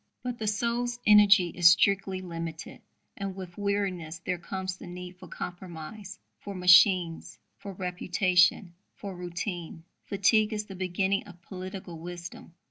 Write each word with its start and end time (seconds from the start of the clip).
But 0.23 0.39
the 0.39 0.47
soul's 0.47 0.97
energy 1.05 1.49
is 1.49 1.69
strictly 1.69 2.21
limited; 2.21 2.81
and 3.15 3.35
with 3.35 3.55
weariness 3.55 4.17
there 4.17 4.39
comes 4.39 4.75
the 4.77 4.87
need 4.87 5.17
for 5.19 5.27
compromise, 5.27 6.17
for 6.39 6.55
'machines,' 6.55 7.37
for 7.59 7.73
reputation, 7.73 8.73
for 8.95 9.15
routine. 9.15 9.83
Fatigue 10.05 10.53
is 10.53 10.65
the 10.65 10.73
beginning 10.73 11.25
of 11.27 11.39
political 11.43 11.99
wisdom." 11.99 12.55